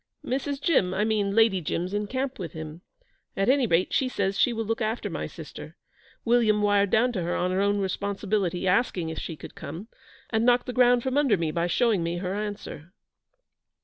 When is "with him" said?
2.39-2.81